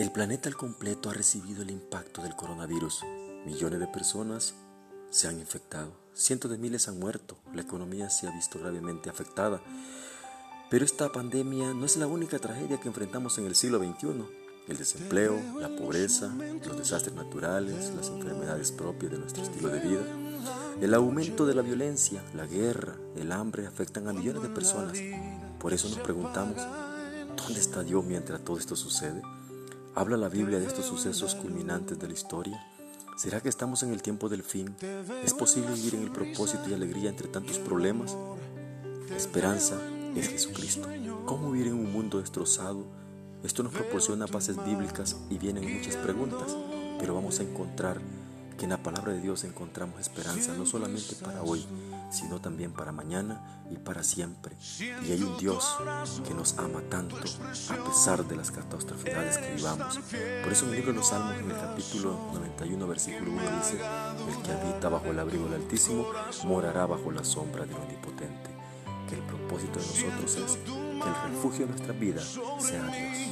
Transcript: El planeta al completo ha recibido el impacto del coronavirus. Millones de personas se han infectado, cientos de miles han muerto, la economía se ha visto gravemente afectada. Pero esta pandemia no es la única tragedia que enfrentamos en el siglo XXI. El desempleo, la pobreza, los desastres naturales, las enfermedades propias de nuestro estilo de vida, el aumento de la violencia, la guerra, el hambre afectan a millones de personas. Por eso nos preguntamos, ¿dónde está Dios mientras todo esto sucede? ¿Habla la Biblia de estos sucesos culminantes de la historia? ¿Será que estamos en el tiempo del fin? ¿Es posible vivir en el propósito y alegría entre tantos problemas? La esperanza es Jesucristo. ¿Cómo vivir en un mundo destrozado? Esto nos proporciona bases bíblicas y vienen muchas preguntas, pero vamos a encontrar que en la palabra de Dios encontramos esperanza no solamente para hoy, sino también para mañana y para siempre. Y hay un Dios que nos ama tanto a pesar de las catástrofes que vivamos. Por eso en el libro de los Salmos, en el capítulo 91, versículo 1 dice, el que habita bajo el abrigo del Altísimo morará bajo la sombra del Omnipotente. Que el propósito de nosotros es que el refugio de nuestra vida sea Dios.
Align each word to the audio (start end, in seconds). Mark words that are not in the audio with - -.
El 0.00 0.10
planeta 0.12 0.48
al 0.48 0.56
completo 0.56 1.10
ha 1.10 1.12
recibido 1.12 1.60
el 1.60 1.70
impacto 1.70 2.22
del 2.22 2.34
coronavirus. 2.34 3.02
Millones 3.44 3.80
de 3.80 3.86
personas 3.86 4.54
se 5.10 5.28
han 5.28 5.38
infectado, 5.38 5.92
cientos 6.14 6.50
de 6.50 6.56
miles 6.56 6.88
han 6.88 6.98
muerto, 6.98 7.36
la 7.52 7.60
economía 7.60 8.08
se 8.08 8.26
ha 8.26 8.30
visto 8.30 8.58
gravemente 8.58 9.10
afectada. 9.10 9.60
Pero 10.70 10.86
esta 10.86 11.12
pandemia 11.12 11.74
no 11.74 11.84
es 11.84 11.98
la 11.98 12.06
única 12.06 12.38
tragedia 12.38 12.80
que 12.80 12.88
enfrentamos 12.88 13.36
en 13.36 13.44
el 13.44 13.54
siglo 13.54 13.78
XXI. 13.78 14.24
El 14.68 14.78
desempleo, 14.78 15.38
la 15.60 15.68
pobreza, 15.68 16.34
los 16.66 16.78
desastres 16.78 17.14
naturales, 17.14 17.92
las 17.94 18.08
enfermedades 18.08 18.72
propias 18.72 19.12
de 19.12 19.18
nuestro 19.18 19.42
estilo 19.42 19.68
de 19.68 19.80
vida, 19.80 20.06
el 20.80 20.94
aumento 20.94 21.44
de 21.44 21.54
la 21.54 21.60
violencia, 21.60 22.24
la 22.34 22.46
guerra, 22.46 22.96
el 23.16 23.32
hambre 23.32 23.66
afectan 23.66 24.08
a 24.08 24.14
millones 24.14 24.40
de 24.40 24.48
personas. 24.48 24.96
Por 25.58 25.74
eso 25.74 25.90
nos 25.90 25.98
preguntamos, 25.98 26.56
¿dónde 27.36 27.60
está 27.60 27.82
Dios 27.82 28.02
mientras 28.02 28.42
todo 28.42 28.56
esto 28.56 28.74
sucede? 28.76 29.20
¿Habla 29.94 30.16
la 30.16 30.28
Biblia 30.28 30.60
de 30.60 30.66
estos 30.66 30.86
sucesos 30.86 31.34
culminantes 31.34 31.98
de 31.98 32.06
la 32.06 32.12
historia? 32.12 32.64
¿Será 33.16 33.40
que 33.40 33.48
estamos 33.48 33.82
en 33.82 33.92
el 33.92 34.02
tiempo 34.02 34.28
del 34.28 34.44
fin? 34.44 34.76
¿Es 35.24 35.34
posible 35.34 35.74
vivir 35.74 35.96
en 35.96 36.02
el 36.04 36.12
propósito 36.12 36.70
y 36.70 36.74
alegría 36.74 37.10
entre 37.10 37.26
tantos 37.26 37.58
problemas? 37.58 38.16
La 39.08 39.16
esperanza 39.16 39.80
es 40.14 40.28
Jesucristo. 40.28 40.88
¿Cómo 41.26 41.50
vivir 41.50 41.68
en 41.68 41.74
un 41.74 41.92
mundo 41.92 42.20
destrozado? 42.20 42.84
Esto 43.42 43.64
nos 43.64 43.72
proporciona 43.72 44.26
bases 44.26 44.64
bíblicas 44.64 45.16
y 45.28 45.38
vienen 45.38 45.76
muchas 45.76 45.96
preguntas, 45.96 46.56
pero 47.00 47.14
vamos 47.14 47.40
a 47.40 47.42
encontrar 47.42 48.00
que 48.56 48.64
en 48.64 48.70
la 48.70 48.82
palabra 48.82 49.12
de 49.12 49.20
Dios 49.20 49.42
encontramos 49.42 50.00
esperanza 50.00 50.54
no 50.56 50.66
solamente 50.66 51.16
para 51.16 51.42
hoy, 51.42 51.66
sino 52.10 52.40
también 52.40 52.72
para 52.72 52.92
mañana 52.92 53.62
y 53.70 53.76
para 53.76 54.02
siempre. 54.02 54.56
Y 54.80 55.12
hay 55.12 55.22
un 55.22 55.38
Dios 55.38 55.76
que 56.26 56.34
nos 56.34 56.58
ama 56.58 56.80
tanto 56.90 57.16
a 57.16 57.84
pesar 57.84 58.24
de 58.26 58.36
las 58.36 58.50
catástrofes 58.50 59.38
que 59.38 59.54
vivamos. 59.54 59.98
Por 60.42 60.52
eso 60.52 60.64
en 60.64 60.70
el 60.70 60.76
libro 60.76 60.92
de 60.92 60.98
los 60.98 61.08
Salmos, 61.08 61.34
en 61.34 61.50
el 61.50 61.56
capítulo 61.56 62.18
91, 62.34 62.86
versículo 62.86 63.32
1 63.32 63.42
dice, 63.58 63.80
el 64.28 64.42
que 64.42 64.52
habita 64.52 64.88
bajo 64.88 65.06
el 65.06 65.18
abrigo 65.18 65.44
del 65.44 65.62
Altísimo 65.62 66.06
morará 66.44 66.86
bajo 66.86 67.10
la 67.10 67.24
sombra 67.24 67.64
del 67.64 67.76
Omnipotente. 67.76 68.50
Que 69.08 69.16
el 69.16 69.22
propósito 69.22 69.80
de 69.80 69.86
nosotros 69.86 70.36
es 70.36 70.58
que 70.64 70.70
el 70.70 71.32
refugio 71.32 71.66
de 71.66 71.72
nuestra 71.72 71.92
vida 71.92 72.20
sea 72.20 72.86
Dios. 72.86 73.30